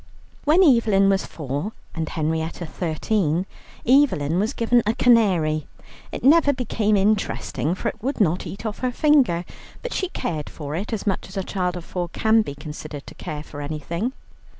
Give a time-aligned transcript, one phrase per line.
[0.45, 3.45] When Evelyn was four and Henrietta thirteen,
[3.85, 5.67] Evelyn was given a canary.
[6.11, 9.45] It never became interesting, for it would not eat off her finger,
[9.83, 13.05] but she cared for it as much as a child of four can be considered
[13.05, 14.13] to care for anything.